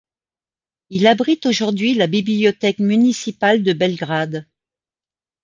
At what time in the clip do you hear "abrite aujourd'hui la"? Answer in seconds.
1.05-2.07